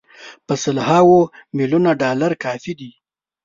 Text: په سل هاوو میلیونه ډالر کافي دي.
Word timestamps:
په 0.45 0.53
سل 0.63 0.77
هاوو 0.87 1.19
میلیونه 1.57 1.91
ډالر 2.01 2.31
کافي 2.43 2.73
دي. 2.79 2.91